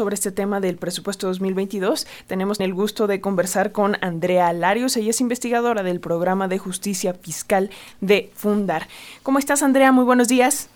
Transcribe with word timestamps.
sobre 0.00 0.14
este 0.14 0.32
tema 0.32 0.60
del 0.60 0.78
presupuesto 0.78 1.26
2022. 1.26 2.06
Tenemos 2.26 2.58
el 2.58 2.72
gusto 2.72 3.06
de 3.06 3.20
conversar 3.20 3.70
con 3.70 3.98
Andrea 4.00 4.50
Larios. 4.54 4.96
Ella 4.96 5.10
es 5.10 5.20
investigadora 5.20 5.82
del 5.82 6.00
programa 6.00 6.48
de 6.48 6.56
justicia 6.56 7.12
fiscal 7.12 7.68
de 8.00 8.30
Fundar. 8.32 8.84
¿Cómo 9.22 9.38
estás, 9.38 9.62
Andrea? 9.62 9.92
Muy 9.92 10.04
buenos 10.04 10.28
días. 10.28 10.70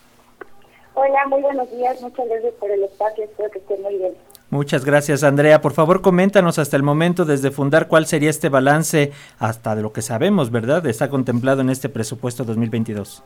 Hola, 0.93 1.27
muy 1.31 1.41
buenos 1.41 1.71
días. 1.71 2.03
Muchas 2.03 2.29
gracias 2.29 2.53
por 2.61 2.71
el 2.71 2.83
espacio. 2.83 3.25
Espero 3.25 3.51
que 3.51 3.61
esté 3.61 3.79
muy 3.79 3.97
bien. 3.97 4.13
Muchas 4.51 4.85
gracias, 4.85 5.25
Andrea. 5.25 5.63
Por 5.63 5.73
favor, 5.73 6.03
coméntanos 6.03 6.59
hasta 6.59 6.77
el 6.77 6.83
momento 6.83 7.25
desde 7.25 7.51
Fundar 7.51 7.89
cuál 7.89 8.05
sería 8.05 8.29
este 8.29 8.51
balance 8.51 9.11
hasta 9.39 9.75
de 9.75 9.81
lo 9.81 9.95
que 9.95 10.03
sabemos, 10.03 10.51
¿verdad? 10.51 10.85
Está 10.85 11.09
contemplado 11.09 11.63
en 11.63 11.71
este 11.71 11.89
presupuesto 11.89 12.45
2022. 12.45 13.23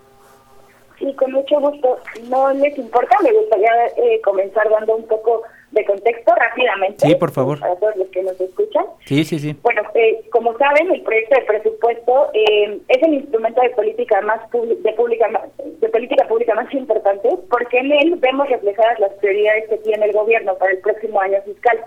Sí, 1.01 1.13
con 1.15 1.33
mucho 1.33 1.59
gusto. 1.59 1.99
No 2.29 2.53
les 2.53 2.79
importa, 2.79 3.17
me 3.21 3.33
gustaría 3.33 3.73
eh, 3.97 4.21
comenzar 4.23 4.71
dando 4.71 4.95
un 4.95 5.09
poco 5.09 5.43
de 5.71 5.85
contexto 5.85 6.35
rápidamente. 6.35 7.07
Sí, 7.07 7.15
por 7.15 7.31
favor. 7.31 7.61
Para 7.61 7.77
todos 7.77 7.97
los 7.97 8.09
que 8.09 8.23
nos 8.23 8.41
escuchan. 8.41 8.85
Sí, 9.05 9.25
sí, 9.25 9.39
sí. 9.39 9.57
Bueno, 9.63 9.83
eh, 9.95 10.23
como 10.31 10.57
saben, 10.57 10.91
el 10.91 11.03
proyecto 11.03 11.37
de 11.37 11.47
presupuesto 11.47 12.31
eh, 12.33 12.81
es 12.89 13.03
el 13.03 13.15
instrumento 13.15 13.61
de 13.61 13.71
política 13.71 14.21
más 14.23 14.41
de 14.51 14.93
pública 14.93 15.29
de 15.59 15.89
política 15.89 16.27
pública 16.27 16.55
más 16.55 16.73
importante 16.73 17.29
porque 17.51 17.79
en 17.79 17.93
él 17.93 18.15
vemos 18.17 18.49
reflejadas 18.49 18.99
las 18.99 19.13
prioridades 19.15 19.69
que 19.69 19.77
tiene 19.79 20.07
el 20.07 20.13
gobierno 20.13 20.55
para 20.57 20.73
el 20.73 20.79
próximo 20.79 21.21
año 21.21 21.41
fiscal. 21.43 21.79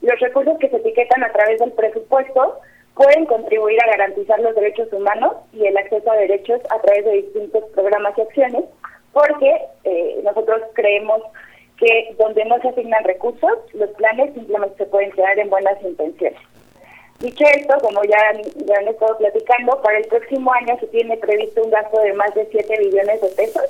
Los 0.00 0.18
recursos 0.20 0.56
que 0.58 0.68
se 0.68 0.76
etiquetan 0.76 1.24
a 1.24 1.32
través 1.32 1.58
del 1.58 1.72
presupuesto 1.72 2.60
pueden 2.94 3.26
contribuir 3.26 3.80
a 3.82 3.90
garantizar 3.90 4.40
los 4.40 4.54
derechos 4.54 4.92
humanos 4.92 5.34
y 5.52 5.66
el 5.66 5.76
acceso 5.76 6.10
a 6.10 6.16
derechos 6.16 6.60
a 6.70 6.80
través 6.80 7.04
de 7.04 7.22
distintos 7.22 7.64
programas 7.74 8.16
y 8.16 8.22
acciones, 8.22 8.64
porque 9.12 9.56
eh, 9.84 10.20
nosotros 10.24 10.62
creemos 10.74 11.22
que 11.78 12.14
donde 12.18 12.44
no 12.44 12.60
se 12.60 12.68
asignan 12.68 13.04
recursos, 13.04 13.58
los 13.72 13.90
planes 13.90 14.34
simplemente 14.34 14.76
se 14.76 14.86
pueden 14.86 15.12
quedar 15.12 15.38
en 15.38 15.48
buenas 15.48 15.80
intenciones. 15.82 16.40
Dicho 17.20 17.44
esto, 17.56 17.74
como 17.80 18.02
ya, 18.04 18.18
ya 18.64 18.76
han 18.78 18.88
estado 18.88 19.16
platicando, 19.18 19.80
para 19.82 19.98
el 19.98 20.06
próximo 20.06 20.52
año 20.52 20.78
se 20.78 20.86
tiene 20.88 21.16
previsto 21.16 21.62
un 21.64 21.70
gasto 21.70 22.00
de 22.00 22.12
más 22.12 22.32
de 22.34 22.46
7 22.46 22.78
billones 22.78 23.20
de 23.20 23.28
pesos. 23.30 23.64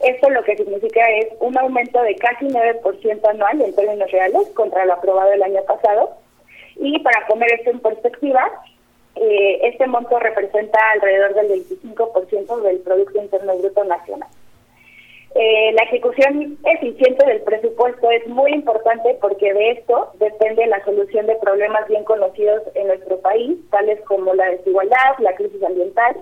Esto 0.00 0.28
lo 0.30 0.42
que 0.42 0.56
significa 0.56 1.00
es 1.10 1.28
un 1.40 1.56
aumento 1.56 2.02
de 2.02 2.16
casi 2.16 2.46
9% 2.46 3.30
anual 3.30 3.62
en 3.62 3.74
términos 3.74 4.10
reales 4.10 4.48
contra 4.50 4.84
lo 4.84 4.94
aprobado 4.94 5.32
el 5.32 5.42
año 5.42 5.62
pasado. 5.64 6.16
Y 6.76 6.98
para 6.98 7.26
poner 7.26 7.52
esto 7.52 7.70
en 7.70 7.80
perspectiva, 7.80 8.50
eh, 9.14 9.60
este 9.62 9.86
monto 9.86 10.18
representa 10.18 10.78
alrededor 10.90 11.34
del 11.34 11.64
25% 11.66 12.60
del 12.62 12.78
Producto 12.80 13.22
Interno 13.22 13.56
Bruto 13.56 13.84
Nacional. 13.84 14.28
Eh, 15.34 15.72
la 15.72 15.84
ejecución 15.84 16.58
eficiente 16.64 17.24
del 17.24 17.40
presupuesto 17.40 18.10
es 18.10 18.26
muy 18.26 18.52
importante 18.52 19.16
porque 19.20 19.54
de 19.54 19.70
esto 19.70 20.10
depende 20.18 20.66
la 20.66 20.84
solución 20.84 21.26
de 21.26 21.36
problemas 21.36 21.88
bien 21.88 22.04
conocidos 22.04 22.62
en 22.74 22.88
nuestro 22.88 23.18
país, 23.20 23.58
tales 23.70 23.98
como 24.02 24.34
la 24.34 24.50
desigualdad, 24.50 25.16
la 25.20 25.34
crisis 25.34 25.62
ambiental 25.62 26.16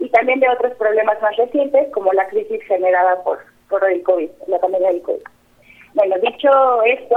y 0.00 0.08
también 0.08 0.40
de 0.40 0.48
otros 0.48 0.72
problemas 0.74 1.22
más 1.22 1.36
recientes 1.36 1.88
como 1.92 2.12
la 2.12 2.26
crisis 2.28 2.60
generada 2.64 3.22
por, 3.22 3.38
por 3.68 3.88
el 3.88 4.02
COVID, 4.02 4.30
la 4.48 4.58
pandemia 4.58 4.88
del 4.88 5.02
COVID. 5.02 5.22
Bueno, 5.94 6.16
dicho 6.20 6.82
esto, 6.82 7.16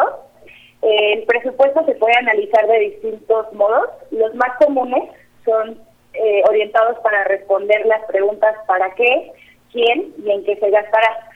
eh, 0.84 1.14
el 1.14 1.24
presupuesto 1.24 1.84
se 1.86 1.96
puede 1.96 2.18
analizar 2.18 2.68
de 2.68 2.80
distintos 2.80 3.52
modos. 3.54 3.90
Los 4.12 4.34
más 4.36 4.58
comunes 4.58 5.10
son 5.44 5.82
eh, 6.14 6.44
orientados 6.48 7.00
para 7.00 7.24
responder 7.24 7.86
las 7.88 8.04
preguntas 8.06 8.56
para 8.68 8.94
qué, 8.94 9.32
quién 9.72 10.14
y 10.24 10.32
en 10.32 10.44
qué 10.44 10.56
se 10.58 10.70
gastará. 10.70 11.31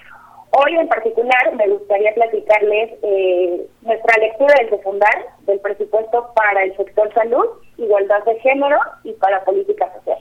Hoy 0.57 0.73
en 0.77 0.87
particular 0.87 1.53
me 1.55 1.67
gustaría 1.67 2.13
platicarles 2.13 2.93
eh, 3.03 3.67
nuestra 3.81 4.17
lectura 4.19 4.55
del 4.57 4.69
secundar 4.69 5.25
del 5.41 5.59
presupuesto 5.59 6.31
para 6.33 6.63
el 6.63 6.77
sector 6.77 7.13
salud, 7.13 7.45
igualdad 7.75 8.23
de 8.23 8.39
género 8.39 8.79
y 9.03 9.11
para 9.13 9.43
política 9.43 9.91
social. 9.97 10.19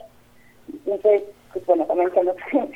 Entonces, 0.73 1.23
pues 1.53 1.65
bueno, 1.67 1.85
también 1.85 2.11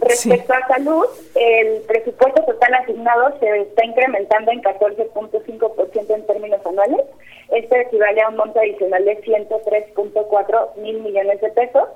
Respecto 0.00 0.52
a 0.52 0.68
salud, 0.68 1.06
el 1.34 1.80
presupuesto 1.86 2.44
total 2.44 2.74
asignado 2.74 3.38
se 3.40 3.62
está 3.62 3.86
incrementando 3.86 4.50
en 4.50 4.62
14.5% 4.62 6.14
en 6.14 6.26
términos 6.26 6.60
anuales. 6.66 7.06
Este 7.50 7.80
equivale 7.80 8.20
a 8.20 8.28
un 8.28 8.36
monto 8.36 8.60
adicional 8.60 9.06
de 9.06 9.18
103.4 9.22 10.76
mil 10.76 11.00
millones 11.00 11.40
de 11.40 11.48
pesos, 11.52 11.88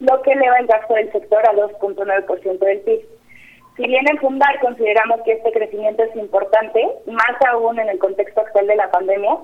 lo 0.00 0.22
que 0.22 0.32
eleva 0.32 0.58
el 0.58 0.66
gasto 0.66 0.94
del 0.94 1.12
sector 1.12 1.46
a 1.46 1.52
2.9% 1.52 2.58
del 2.58 2.80
PIB. 2.80 3.13
Si 3.76 3.82
bien 3.82 4.04
en 4.08 4.18
Fundar 4.18 4.60
consideramos 4.60 5.20
que 5.22 5.32
este 5.32 5.50
crecimiento 5.52 6.04
es 6.04 6.14
importante, 6.16 6.86
más 7.06 7.36
aún 7.48 7.78
en 7.80 7.88
el 7.88 7.98
contexto 7.98 8.40
actual 8.40 8.68
de 8.68 8.76
la 8.76 8.90
pandemia, 8.90 9.36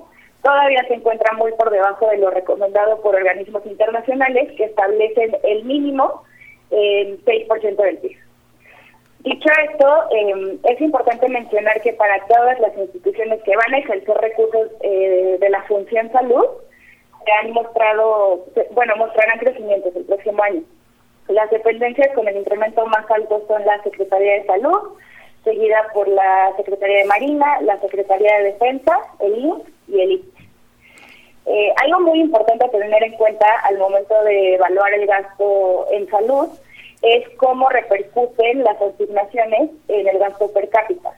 todavía 0.42 0.84
se 0.86 0.94
encuentra 0.94 1.32
muy 1.36 1.52
por 1.52 1.70
debajo 1.70 2.08
de 2.08 2.18
lo 2.18 2.30
recomendado 2.30 3.00
por 3.02 3.16
organismos 3.16 3.66
internacionales 3.66 4.52
que 4.56 4.64
establecen 4.64 5.36
el 5.42 5.64
mínimo 5.64 6.22
en 6.70 7.22
6% 7.24 7.76
del 7.76 7.98
PIB. 7.98 8.16
Dicho 9.20 9.48
esto, 9.68 10.04
em, 10.12 10.58
es 10.64 10.80
importante 10.80 11.28
mencionar 11.28 11.80
que 11.82 11.92
para 11.92 12.24
todas 12.26 12.58
las 12.60 12.74
instituciones 12.78 13.42
que 13.42 13.54
van 13.54 13.74
a 13.74 13.78
ejercer 13.78 14.16
recursos 14.16 14.70
eh, 14.80 15.36
de 15.38 15.50
la 15.50 15.62
función 15.64 16.10
salud, 16.12 16.46
se 17.24 17.32
han 17.32 17.52
mostrado, 17.52 18.46
bueno, 18.70 18.96
mostrarán 18.96 19.38
crecimientos 19.40 19.94
el 19.94 20.04
próximo 20.04 20.42
año. 20.42 20.62
Las 21.30 21.48
dependencias 21.50 22.12
con 22.14 22.26
el 22.26 22.36
incremento 22.36 22.84
más 22.86 23.08
alto 23.08 23.44
son 23.46 23.64
la 23.64 23.80
Secretaría 23.84 24.32
de 24.34 24.46
Salud, 24.46 24.98
seguida 25.44 25.86
por 25.94 26.08
la 26.08 26.52
Secretaría 26.56 26.98
de 26.98 27.04
Marina, 27.04 27.60
la 27.62 27.80
Secretaría 27.80 28.38
de 28.38 28.44
Defensa, 28.44 28.98
el 29.20 29.38
INS 29.38 29.62
y 29.88 30.00
el 30.00 30.12
ICE. 30.12 30.40
Eh, 31.46 31.72
algo 31.84 32.00
muy 32.00 32.20
importante 32.20 32.64
a 32.64 32.70
tener 32.70 33.02
en 33.02 33.12
cuenta 33.12 33.46
al 33.62 33.78
momento 33.78 34.14
de 34.24 34.54
evaluar 34.54 34.92
el 34.92 35.06
gasto 35.06 35.86
en 35.92 36.08
salud 36.10 36.48
es 37.02 37.28
cómo 37.36 37.68
repercuten 37.68 38.64
las 38.64 38.76
asignaciones 38.82 39.70
en 39.86 40.08
el 40.08 40.18
gasto 40.18 40.52
per 40.52 40.68
cápita. 40.68 41.10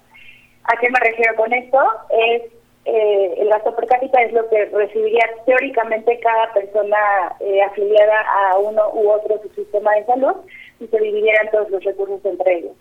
¿A 0.64 0.76
qué 0.76 0.90
me 0.90 1.00
refiero 1.00 1.34
con 1.36 1.52
esto? 1.52 1.78
Es 2.10 2.42
eh, 2.84 3.34
el 3.38 3.48
gasto 3.48 3.74
per 3.76 3.86
cápita 3.86 4.20
es 4.22 4.32
lo 4.32 4.48
que 4.48 4.64
recibiría 4.66 5.24
teóricamente 5.46 6.18
cada 6.18 6.52
persona 6.52 6.98
eh, 7.40 7.62
afiliada 7.62 8.20
a 8.22 8.58
uno 8.58 8.90
u 8.94 9.10
otro 9.10 9.40
subsistema 9.42 9.92
de 9.94 10.04
salud 10.06 10.34
si 10.78 10.88
se 10.88 10.98
dividieran 10.98 11.50
todos 11.50 11.70
los 11.70 11.84
recursos 11.84 12.24
entre 12.24 12.58
ellos. 12.58 12.72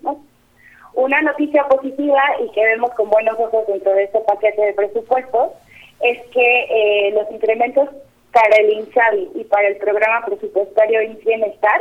Una 0.94 1.22
noticia 1.22 1.64
positiva 1.68 2.20
y 2.44 2.50
que 2.50 2.64
vemos 2.64 2.90
con 2.94 3.10
buenos 3.10 3.38
ojos 3.38 3.66
dentro 3.66 3.92
de 3.92 4.04
este 4.04 4.20
paquete 4.20 4.60
de 4.60 4.72
presupuestos 4.74 5.52
es 6.00 6.18
que 6.32 6.64
eh, 6.68 7.12
los 7.12 7.30
incrementos 7.30 7.88
para 8.32 8.56
el 8.56 8.72
INSABI 8.72 9.30
y 9.36 9.44
para 9.44 9.68
el 9.68 9.76
programa 9.76 10.24
presupuestario 10.26 11.00
Bienestar 11.24 11.80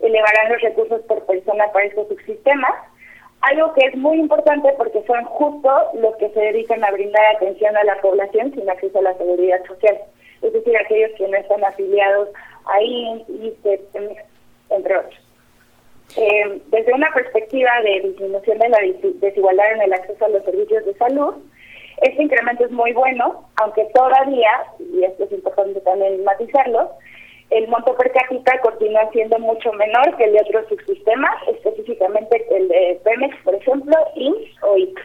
elevarán 0.00 0.52
los 0.52 0.60
recursos 0.60 1.00
por 1.02 1.24
persona 1.24 1.70
para 1.72 1.86
estos 1.86 2.08
subsistemas, 2.08 2.74
algo 3.50 3.72
que 3.74 3.86
es 3.86 3.96
muy 3.96 4.18
importante 4.18 4.72
porque 4.76 5.02
son 5.06 5.24
justo 5.24 5.70
los 5.94 6.16
que 6.16 6.30
se 6.30 6.40
dedican 6.40 6.82
a 6.84 6.90
brindar 6.90 7.36
atención 7.36 7.76
a 7.76 7.84
la 7.84 8.00
población 8.00 8.52
sin 8.54 8.68
acceso 8.68 8.98
a 8.98 9.02
la 9.02 9.14
seguridad 9.18 9.64
social, 9.66 9.98
es 10.42 10.52
decir, 10.52 10.76
aquellos 10.76 11.10
que 11.16 11.28
no 11.28 11.36
están 11.36 11.64
afiliados 11.64 12.28
ahí, 12.66 13.24
entre 14.70 14.96
otros. 14.96 15.20
Eh, 16.16 16.60
desde 16.68 16.92
una 16.92 17.10
perspectiva 17.12 17.70
de 17.82 18.08
disminución 18.08 18.58
de 18.58 18.68
la 18.68 18.78
desigualdad 19.20 19.72
en 19.72 19.82
el 19.82 19.92
acceso 19.92 20.24
a 20.24 20.28
los 20.28 20.44
servicios 20.44 20.84
de 20.84 20.94
salud, 20.94 21.34
este 22.02 22.22
incremento 22.22 22.64
es 22.64 22.70
muy 22.70 22.92
bueno, 22.92 23.48
aunque 23.56 23.84
todavía, 23.94 24.50
y 24.78 25.04
esto 25.04 25.24
es 25.24 25.32
importante 25.32 25.80
también 25.80 26.24
matizarlo, 26.24 26.90
el 27.50 27.68
monto 27.68 27.94
per 27.96 28.10
cápita 28.12 28.60
continúa 28.60 29.10
siendo 29.12 29.38
mucho 29.38 29.72
menor 29.72 30.16
que 30.16 30.24
el 30.24 30.32
de 30.32 30.40
otros 30.40 30.68
subsistemas, 30.68 31.34
específicamente 31.48 32.44
el 32.50 32.68
de 32.68 33.00
Pemex, 33.04 33.36
por 33.44 33.54
ejemplo, 33.54 33.96
INS 34.14 34.62
o 34.62 34.76
IX. 34.76 35.00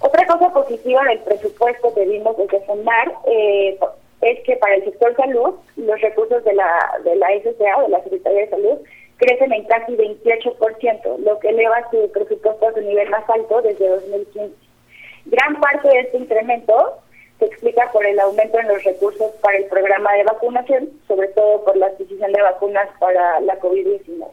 Otra 0.00 0.26
cosa 0.26 0.52
positiva 0.52 1.02
del 1.04 1.18
presupuesto 1.20 1.94
que 1.94 2.04
vimos 2.04 2.36
desde 2.36 2.60
FUNAR 2.66 3.12
eh, 3.26 3.78
es 4.20 4.40
que 4.44 4.56
para 4.56 4.74
el 4.74 4.84
sector 4.84 5.14
salud, 5.16 5.54
los 5.76 6.00
recursos 6.00 6.44
de 6.44 6.54
la, 6.54 7.00
de 7.04 7.16
la 7.16 7.28
SCA, 7.40 7.82
de 7.82 7.88
la 7.88 8.02
Secretaría 8.02 8.40
de 8.42 8.50
Salud, 8.50 8.78
crecen 9.16 9.52
en 9.52 9.64
casi 9.64 9.96
28%, 9.96 11.18
lo 11.18 11.38
que 11.38 11.48
eleva 11.48 11.90
su 11.90 12.10
presupuesto 12.12 12.68
a 12.68 12.72
su 12.72 12.80
nivel 12.80 13.08
más 13.08 13.28
alto 13.30 13.62
desde 13.62 13.88
2015. 13.88 14.54
Gran 15.26 15.60
parte 15.60 15.88
de 15.88 16.00
este 16.00 16.18
incremento 16.18 16.98
se 17.38 17.44
explica 17.44 17.90
por 17.92 18.06
el 18.06 18.18
aumento 18.18 18.58
en 18.58 18.68
los 18.68 18.82
recursos 18.82 19.30
para 19.42 19.58
el 19.58 19.66
programa 19.66 20.12
de 20.14 20.24
vacunación, 20.24 20.90
sobre 21.06 21.28
todo 21.28 21.64
por 21.64 21.76
la 21.76 21.86
adquisición 21.86 22.32
de 22.32 22.42
vacunas 22.42 22.88
para 22.98 23.40
la 23.40 23.58
COVID-19. 23.60 24.26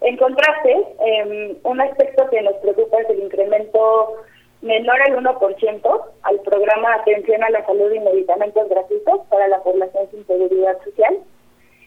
En 0.00 0.16
contraste, 0.16 0.76
em, 1.00 1.56
un 1.64 1.80
aspecto 1.80 2.28
que 2.30 2.40
nos 2.42 2.54
preocupa 2.56 3.00
es 3.00 3.10
el 3.10 3.20
incremento 3.20 4.14
menor 4.62 5.00
al 5.02 5.16
1% 5.16 6.04
al 6.22 6.40
programa 6.40 6.94
Atención 6.94 7.42
a 7.42 7.50
la 7.50 7.64
Salud 7.66 7.92
y 7.92 8.00
Medicamentos 8.00 8.68
Gratuitos 8.68 9.20
para 9.28 9.48
la 9.48 9.60
población 9.62 10.08
sin 10.10 10.26
seguridad 10.26 10.78
social. 10.84 11.18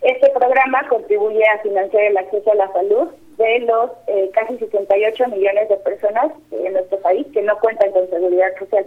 Este 0.01 0.29
programa 0.31 0.87
contribuye 0.89 1.45
a 1.47 1.59
financiar 1.59 2.03
el 2.03 2.17
acceso 2.17 2.51
a 2.51 2.55
la 2.55 2.71
salud 2.73 3.09
de 3.37 3.59
los 3.59 3.91
eh, 4.07 4.29
casi 4.33 4.57
68 4.57 5.27
millones 5.27 5.69
de 5.69 5.77
personas 5.77 6.31
en 6.51 6.73
nuestro 6.73 6.97
país 6.99 7.25
que 7.33 7.41
no 7.41 7.57
cuentan 7.59 7.91
con 7.91 8.09
seguridad 8.09 8.57
social. 8.57 8.85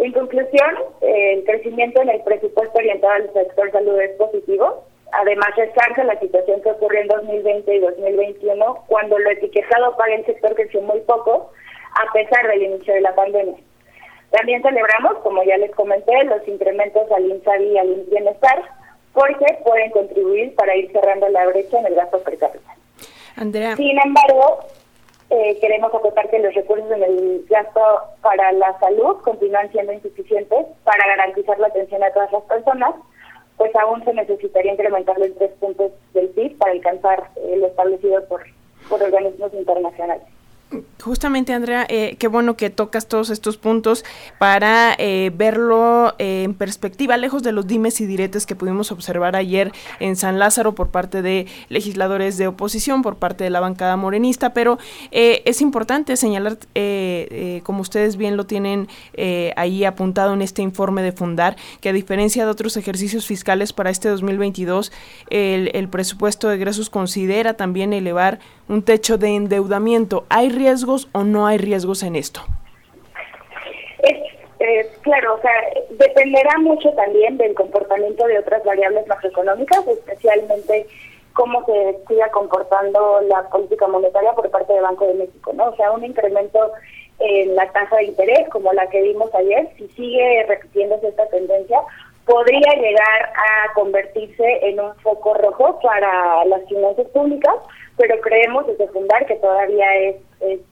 En 0.00 0.12
conclusión, 0.12 0.76
el 1.02 1.44
crecimiento 1.44 2.00
en 2.00 2.08
el 2.08 2.22
presupuesto 2.22 2.78
orientado 2.78 3.12
al 3.12 3.32
sector 3.34 3.70
salud 3.70 4.00
es 4.00 4.16
positivo. 4.16 4.84
Además, 5.12 5.50
resalta 5.56 6.04
la 6.04 6.18
situación 6.18 6.62
que 6.62 6.70
ocurrió 6.70 7.02
en 7.02 7.08
2020 7.08 7.74
y 7.74 7.78
2021, 7.80 8.84
cuando 8.86 9.18
lo 9.18 9.30
etiquetado 9.30 9.96
para 9.98 10.14
el 10.14 10.24
sector 10.24 10.54
creció 10.54 10.80
muy 10.82 11.00
poco, 11.00 11.52
a 11.92 12.12
pesar 12.14 12.46
del 12.48 12.62
inicio 12.62 12.94
de 12.94 13.02
la 13.02 13.14
pandemia. 13.14 13.56
También 14.30 14.62
celebramos, 14.62 15.18
como 15.18 15.42
ya 15.42 15.58
les 15.58 15.72
comenté, 15.72 16.24
los 16.24 16.46
incrementos 16.48 17.10
al 17.10 17.26
INSABI 17.26 17.64
y 17.64 17.78
al 17.78 18.04
Bienestar, 18.10 18.62
porque 19.12 19.58
pueden 19.64 19.90
contribuir 19.90 20.54
para 20.54 20.76
ir 20.76 20.90
cerrando 20.92 21.28
la 21.28 21.46
brecha 21.48 21.78
en 21.78 21.86
el 21.86 21.94
gasto 21.96 22.22
per 22.22 22.38
cápita. 22.38 22.74
Andrea. 23.36 23.76
Sin 23.76 23.98
embargo, 23.98 24.60
eh, 25.30 25.58
queremos 25.60 25.94
acotar 25.94 26.28
que 26.28 26.40
los 26.40 26.52
recursos 26.54 26.90
en 26.90 27.02
el 27.04 27.46
gasto 27.48 27.80
para 28.20 28.50
la 28.52 28.76
salud 28.80 29.16
continúan 29.22 29.70
siendo 29.70 29.92
insuficientes 29.92 30.66
para 30.82 31.06
garantizar 31.06 31.58
la 31.60 31.68
atención 31.68 32.02
a 32.02 32.10
todas 32.12 32.32
las 32.32 32.42
personas, 32.42 32.94
pues 33.56 33.74
aún 33.76 34.04
se 34.04 34.12
necesitaría 34.12 34.72
incrementarlo 34.72 35.24
en 35.24 35.36
tres 35.36 35.52
puntos 35.60 35.92
del 36.14 36.30
PIB 36.30 36.58
para 36.58 36.72
alcanzar 36.72 37.30
eh, 37.36 37.56
lo 37.58 37.68
establecido 37.68 38.24
por, 38.26 38.42
por 38.88 39.02
organismos 39.02 39.54
internacionales. 39.54 40.26
Justamente, 41.00 41.54
Andrea, 41.54 41.86
eh, 41.88 42.16
qué 42.18 42.28
bueno 42.28 42.56
que 42.56 42.68
tocas 42.68 43.06
todos 43.06 43.30
estos 43.30 43.56
puntos 43.56 44.04
para 44.38 44.94
eh, 44.98 45.32
verlo 45.34 46.14
eh, 46.18 46.42
en 46.44 46.54
perspectiva, 46.54 47.16
lejos 47.16 47.42
de 47.42 47.52
los 47.52 47.66
dimes 47.66 48.00
y 48.00 48.06
diretes 48.06 48.44
que 48.44 48.54
pudimos 48.54 48.92
observar 48.92 49.34
ayer 49.34 49.72
en 49.98 50.16
San 50.16 50.38
Lázaro 50.38 50.74
por 50.74 50.90
parte 50.90 51.22
de 51.22 51.46
legisladores 51.68 52.36
de 52.36 52.48
oposición, 52.48 53.02
por 53.02 53.16
parte 53.16 53.44
de 53.44 53.50
la 53.50 53.60
bancada 53.60 53.96
morenista, 53.96 54.52
pero 54.52 54.78
es 55.10 55.60
importante 55.60 56.16
señalar, 56.16 56.58
como 57.62 57.80
ustedes 57.80 58.16
bien 58.16 58.36
lo 58.36 58.44
tienen 58.44 58.88
ahí 59.56 59.84
apuntado 59.84 60.34
en 60.34 60.42
este 60.42 60.62
informe 60.62 61.02
de 61.02 61.12
Fundar, 61.12 61.56
que 61.80 61.88
a 61.88 61.92
diferencia 61.92 62.44
de 62.44 62.50
otros 62.50 62.76
ejercicios 62.76 63.26
fiscales 63.26 63.72
para 63.72 63.90
este 63.90 64.08
2022, 64.08 64.92
el, 65.30 65.70
el 65.74 65.88
presupuesto 65.88 66.48
de 66.48 66.56
egresos 66.56 66.90
considera 66.90 67.54
también 67.54 67.92
elevar 67.92 68.40
un 68.70 68.84
techo 68.84 69.18
de 69.18 69.34
endeudamiento. 69.34 70.24
¿Hay 70.28 70.48
riesgos 70.48 71.08
o 71.12 71.24
no 71.24 71.46
hay 71.46 71.58
riesgos 71.58 72.02
en 72.04 72.14
esto? 72.14 72.40
Es, 74.60 74.86
claro, 75.00 75.34
o 75.34 75.40
sea, 75.40 75.52
dependerá 75.90 76.56
mucho 76.58 76.90
también 76.92 77.36
del 77.36 77.54
comportamiento 77.54 78.26
de 78.26 78.38
otras 78.38 78.62
variables 78.64 79.06
macroeconómicas, 79.08 79.86
especialmente 79.88 80.86
cómo 81.32 81.64
se 81.64 81.98
siga 82.06 82.30
comportando 82.30 83.20
la 83.22 83.48
política 83.48 83.88
monetaria 83.88 84.32
por 84.32 84.48
parte 84.50 84.72
del 84.72 84.82
Banco 84.82 85.06
de 85.06 85.14
México, 85.14 85.52
¿no? 85.54 85.70
O 85.70 85.76
sea, 85.76 85.90
un 85.90 86.04
incremento 86.04 86.72
en 87.18 87.56
la 87.56 87.70
tasa 87.72 87.96
de 87.96 88.04
interés 88.04 88.48
como 88.50 88.72
la 88.72 88.88
que 88.88 89.02
vimos 89.02 89.34
ayer, 89.34 89.68
si 89.78 89.88
sigue 89.88 90.44
repitiéndose 90.46 91.08
esta 91.08 91.26
tendencia, 91.28 91.80
podría 92.26 92.72
llegar 92.74 93.32
a 93.34 93.72
convertirse 93.74 94.68
en 94.68 94.78
un 94.78 94.94
foco 94.96 95.34
rojo 95.34 95.80
para 95.80 96.44
las 96.44 96.64
finanzas 96.68 97.06
públicas, 97.08 97.56
pero 98.00 98.18
creemos 98.20 98.66
desde 98.66 98.88
Fundar 98.88 99.26
que 99.26 99.36
todavía 99.36 99.86
es, 99.98 100.16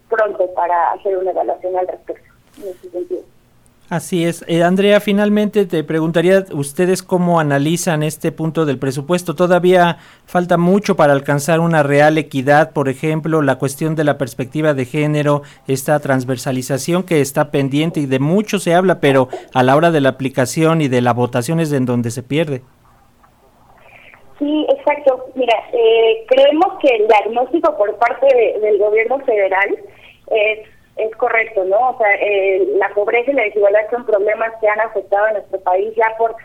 pronto 0.09 0.47
para 0.55 0.93
hacer 0.93 1.19
una 1.19 1.31
evaluación 1.31 1.77
al 1.77 1.87
respecto 1.87 2.25
en 2.57 2.69
ese 2.69 2.91
sentido. 2.91 3.21
Así 3.91 4.25
es. 4.25 4.45
Eh, 4.49 4.63
Andrea, 4.63 5.01
finalmente 5.01 5.65
te 5.65 5.83
preguntaría 5.83 6.45
ustedes 6.53 7.03
cómo 7.03 7.41
analizan 7.41 8.03
este 8.03 8.33
punto 8.33 8.67
del 8.67 8.79
presupuesto. 8.79 9.35
Todavía 9.35 9.99
falta 10.27 10.59
mucho 10.59 10.95
para 10.95 11.15
alcanzar 11.15 11.61
una 11.61 11.83
real 11.83 12.19
equidad, 12.19 12.73
por 12.73 12.91
ejemplo, 12.91 13.41
la 13.41 13.57
cuestión 13.57 13.95
de 13.95 14.05
la 14.05 14.19
perspectiva 14.19 14.75
de 14.75 14.85
género, 14.85 15.43
esta 15.67 15.99
transversalización 16.01 17.03
que 17.03 17.23
está 17.23 17.51
pendiente 17.51 18.01
y 18.01 18.07
de 18.07 18.19
mucho 18.19 18.59
se 18.59 18.75
habla, 18.75 19.01
pero 19.01 19.29
a 19.55 19.63
la 19.63 19.75
hora 19.75 19.91
de 19.91 20.03
la 20.03 20.11
aplicación 20.11 20.83
y 20.83 20.89
de 20.89 21.01
la 21.01 21.15
votación 21.15 21.61
es 21.61 21.73
en 21.73 21.87
donde 21.87 22.11
se 22.11 22.23
pierde. 22.23 22.63
Sí, 24.39 24.67
exacto. 24.71 25.27
Mira, 25.35 25.55
eh, 25.73 26.25
creemos 26.29 26.79
que 26.81 26.95
el 26.95 27.09
diagnóstico 27.09 27.77
por 27.77 27.97
parte 27.97 28.27
del 28.61 28.79
gobierno 28.79 29.19
federal 29.21 29.79
es, 30.31 30.69
correcto, 31.17 31.65
¿no? 31.65 31.91
O 31.91 31.99
sea, 31.99 32.15
eh, 32.15 32.65
la 32.77 32.89
pobreza 32.91 33.31
y 33.31 33.35
la 33.35 33.45
desigualdad 33.45 33.91
son 33.91 34.07
problemas 34.07 34.53
que 34.61 34.69
han 34.69 34.81
afectado 34.81 35.27
a 35.27 35.33
nuestro 35.33 35.61
país 35.61 35.93
ya 35.97 36.17
por 36.17 36.37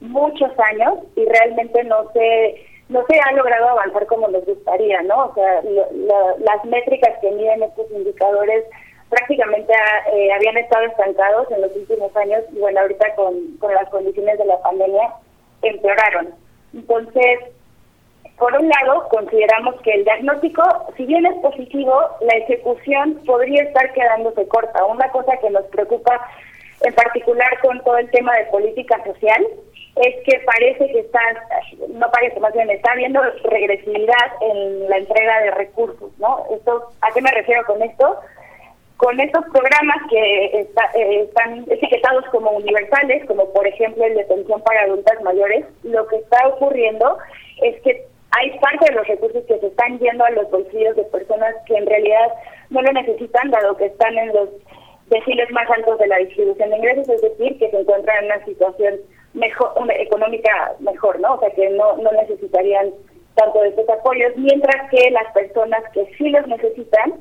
muchos 0.00 0.50
años 0.58 0.98
y 1.16 1.24
realmente 1.24 1.84
no 1.84 2.10
se 2.12 2.66
no 2.88 3.04
se 3.08 3.20
ha 3.20 3.32
logrado 3.32 3.68
avanzar 3.68 4.04
como 4.06 4.26
nos 4.28 4.44
gustaría, 4.44 5.00
¿no? 5.02 5.26
O 5.26 5.34
sea, 5.34 5.62
las 5.62 6.64
métricas 6.64 7.18
que 7.20 7.30
miden 7.30 7.62
estos 7.62 7.88
indicadores 7.92 8.64
prácticamente 9.08 9.72
eh, 10.12 10.32
habían 10.32 10.56
estado 10.56 10.86
estancados 10.86 11.50
en 11.52 11.62
los 11.62 11.74
últimos 11.76 12.14
años 12.16 12.42
y 12.52 12.58
bueno, 12.58 12.80
ahorita 12.80 13.14
con, 13.14 13.56
con 13.58 13.72
las 13.74 13.88
condiciones 13.90 14.38
de 14.38 14.44
la 14.44 14.60
pandemia 14.62 15.14
empeoraron. 15.62 16.34
Entonces, 16.74 17.40
por 18.38 18.54
un 18.54 18.68
lado, 18.68 19.08
consideramos 19.10 19.80
que 19.82 19.92
el 19.92 20.04
diagnóstico, 20.04 20.62
si 20.96 21.04
bien 21.04 21.26
es 21.26 21.34
positivo, 21.42 21.94
la 22.20 22.34
ejecución 22.38 23.20
podría 23.26 23.64
estar 23.64 23.92
quedándose 23.92 24.48
corta. 24.48 24.84
Una 24.86 25.10
cosa 25.10 25.36
que 25.38 25.50
nos 25.50 25.64
preocupa 25.66 26.26
en 26.82 26.94
particular 26.94 27.60
con 27.60 27.82
todo 27.84 27.98
el 27.98 28.10
tema 28.10 28.34
de 28.36 28.46
política 28.46 28.96
social 29.04 29.46
es 29.96 30.14
que 30.24 30.40
parece 30.46 30.90
que 30.90 31.00
está, 31.00 31.20
no 31.88 32.10
parece, 32.10 32.40
más 32.40 32.54
bien 32.54 32.70
está 32.70 32.92
habiendo 32.92 33.20
regresividad 33.44 34.32
en 34.40 34.88
la 34.88 34.96
entrega 34.96 35.40
de 35.40 35.50
recursos, 35.50 36.10
¿no? 36.18 36.46
Esto, 36.50 36.92
¿A 37.02 37.12
qué 37.12 37.20
me 37.20 37.30
refiero 37.32 37.64
con 37.66 37.82
esto? 37.82 38.18
Con 39.00 39.18
estos 39.18 39.42
programas 39.46 39.96
que 40.10 40.44
eh, 40.44 40.68
están 41.22 41.64
etiquetados 41.70 42.22
como 42.26 42.50
universales, 42.50 43.24
como 43.24 43.50
por 43.50 43.66
ejemplo 43.66 44.04
el 44.04 44.14
de 44.14 44.24
pensión 44.24 44.60
para 44.60 44.82
adultas 44.82 45.22
mayores, 45.22 45.64
lo 45.84 46.06
que 46.06 46.16
está 46.16 46.46
ocurriendo 46.48 47.16
es 47.62 47.80
que 47.80 48.04
hay 48.32 48.58
parte 48.58 48.90
de 48.90 48.96
los 48.96 49.08
recursos 49.08 49.42
que 49.46 49.58
se 49.58 49.68
están 49.68 49.98
yendo 50.00 50.22
a 50.22 50.30
los 50.30 50.50
bolsillos 50.50 50.96
de 50.96 51.04
personas 51.04 51.54
que 51.66 51.76
en 51.76 51.86
realidad 51.86 52.28
no 52.68 52.82
lo 52.82 52.92
necesitan, 52.92 53.50
dado 53.50 53.74
que 53.78 53.86
están 53.86 54.18
en 54.18 54.34
los 54.34 54.50
deciles 55.08 55.50
más 55.50 55.68
altos 55.70 55.98
de 55.98 56.06
la 56.06 56.18
distribución 56.18 56.68
de 56.68 56.76
ingresos, 56.76 57.08
es 57.08 57.22
decir, 57.22 57.58
que 57.58 57.70
se 57.70 57.80
encuentran 57.80 58.18
en 58.18 58.24
una 58.26 58.44
situación 58.44 59.00
mejor 59.32 59.72
económica 59.92 60.72
mejor, 60.78 61.18
¿no? 61.20 61.36
O 61.36 61.40
sea, 61.40 61.50
que 61.52 61.70
no, 61.70 61.96
no 61.96 62.12
necesitarían 62.12 62.90
tanto 63.34 63.62
de 63.62 63.68
estos 63.70 63.88
apoyos, 63.88 64.36
mientras 64.36 64.90
que 64.90 65.10
las 65.10 65.32
personas 65.32 65.82
que 65.94 66.04
sí 66.18 66.28
los 66.28 66.46
necesitan, 66.46 67.14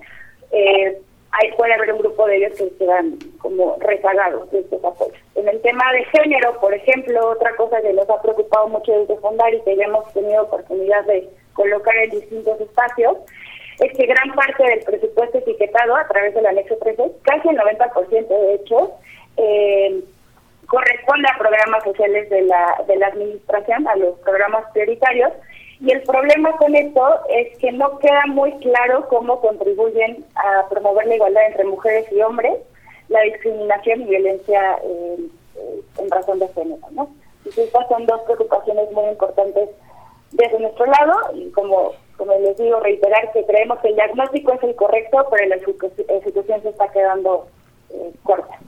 eh, 0.51 0.99
ahí 1.31 1.51
puede 1.57 1.73
haber 1.73 1.93
un 1.93 1.99
grupo 1.99 2.25
de 2.27 2.37
ellos 2.37 2.57
que 2.57 2.69
quedan 2.77 3.17
como 3.39 3.77
rezagados 3.79 4.49
de 4.51 4.59
estos 4.59 4.83
apoyos. 4.83 5.17
En 5.35 5.47
el 5.47 5.61
tema 5.61 5.91
de 5.93 6.05
género, 6.05 6.59
por 6.59 6.73
ejemplo, 6.73 7.29
otra 7.29 7.55
cosa 7.55 7.81
que 7.81 7.93
nos 7.93 8.09
ha 8.09 8.21
preocupado 8.21 8.67
mucho 8.67 8.91
desde 8.91 9.17
Fondar 9.17 9.53
y 9.53 9.61
que 9.61 9.75
ya 9.75 9.85
hemos 9.85 10.11
tenido 10.13 10.43
oportunidad 10.43 11.03
de 11.05 11.29
colocar 11.53 11.95
en 11.97 12.09
distintos 12.11 12.59
espacios, 12.61 13.17
es 13.79 13.97
que 13.97 14.05
gran 14.05 14.33
parte 14.33 14.63
del 14.63 14.79
presupuesto 14.81 15.37
etiquetado 15.37 15.95
a 15.95 16.07
través 16.07 16.33
del 16.33 16.45
anexo 16.45 16.75
13, 16.77 17.11
casi 17.23 17.49
el 17.49 17.57
90% 17.57 18.27
de 18.27 18.53
hecho, 18.55 18.91
eh, 19.37 20.01
corresponde 20.67 21.27
a 21.29 21.37
programas 21.37 21.83
sociales 21.83 22.29
de 22.29 22.41
la, 22.43 22.83
de 22.87 22.95
la 22.97 23.07
administración, 23.07 23.87
a 23.87 23.95
los 23.95 24.19
programas 24.19 24.65
prioritarios, 24.73 25.31
y 25.81 25.91
el 25.91 26.01
problema 26.03 26.51
con 26.57 26.75
esto 26.75 27.21
es 27.29 27.57
que 27.57 27.71
no 27.71 27.99
queda 27.99 28.25
muy 28.27 28.51
claro 28.57 29.07
cómo 29.07 29.39
contribuyen 29.39 30.25
a 30.35 30.67
promover 30.67 31.07
la 31.07 31.15
igualdad 31.15 31.47
entre 31.47 31.63
mujeres 31.63 32.05
y 32.11 32.21
hombres, 32.21 32.57
la 33.07 33.21
discriminación 33.21 34.01
y 34.01 34.05
violencia 34.05 34.77
eh, 34.83 35.17
en 35.97 36.11
razón 36.11 36.39
de 36.39 36.49
género. 36.49 36.85
¿no? 36.91 37.09
Y 37.45 37.61
estas 37.61 37.87
son 37.87 38.05
dos 38.05 38.21
preocupaciones 38.23 38.91
muy 38.91 39.05
importantes 39.05 39.69
desde 40.31 40.59
nuestro 40.59 40.85
lado 40.85 41.13
y 41.33 41.49
como, 41.51 41.93
como 42.17 42.33
les 42.39 42.57
digo, 42.57 42.79
reiterar 42.81 43.31
que 43.31 43.45
creemos 43.45 43.79
que 43.79 43.87
el 43.87 43.95
diagnóstico 43.95 44.53
es 44.53 44.63
el 44.63 44.75
correcto, 44.75 45.27
pero 45.31 45.47
la 45.47 45.55
ejecución 45.55 46.61
se 46.61 46.69
está 46.69 46.89
quedando 46.89 47.47
eh, 47.91 48.13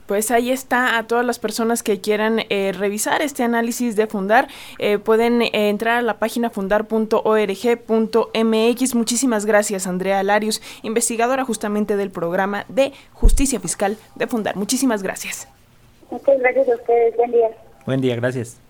pues 0.06 0.30
ahí 0.30 0.50
está 0.50 0.98
a 0.98 1.06
todas 1.06 1.24
las 1.24 1.38
personas 1.38 1.82
que 1.82 2.00
quieran 2.00 2.40
eh, 2.50 2.72
revisar 2.72 3.22
este 3.22 3.42
análisis 3.42 3.96
de 3.96 4.06
Fundar. 4.06 4.48
Eh, 4.78 4.98
pueden 4.98 5.42
entrar 5.52 5.98
a 5.98 6.02
la 6.02 6.18
página 6.18 6.50
fundar.org.mx. 6.50 8.94
Muchísimas 8.94 9.46
gracias, 9.46 9.86
Andrea 9.86 10.22
Larios, 10.22 10.60
investigadora 10.82 11.44
justamente 11.44 11.96
del 11.96 12.10
programa 12.10 12.64
de 12.68 12.92
Justicia 13.12 13.60
Fiscal 13.60 13.96
de 14.16 14.26
Fundar. 14.26 14.56
Muchísimas 14.56 15.02
gracias. 15.02 15.48
Muchas 16.10 16.38
gracias 16.40 16.68
a 16.68 16.74
ustedes. 16.74 17.16
Buen 17.16 17.32
día. 17.32 17.50
Buen 17.86 18.00
día, 18.00 18.16
gracias. 18.16 18.61